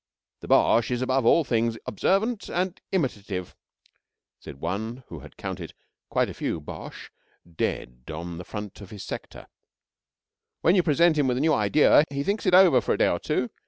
[0.39, 3.55] "The Boche is above all things observant and imitative,"
[4.39, 5.75] said one who counted
[6.09, 7.11] quite a few Boches
[7.55, 9.45] dead on the front of his sector.
[10.61, 13.09] "When you present him with a new idea, he thinks it over for a day
[13.09, 13.51] or two.